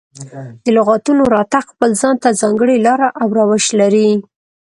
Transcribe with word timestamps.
د 0.63 0.65
لغتونو 0.77 1.21
راتګ 1.35 1.63
خپل 1.73 1.89
ځان 2.01 2.15
ته 2.23 2.29
ځانګړې 2.41 2.77
لاره 2.85 3.07
او 3.19 3.27
روش 3.39 3.65
لري. 3.79 4.09